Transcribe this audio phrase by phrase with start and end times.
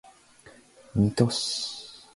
[0.95, 2.01] 水戸市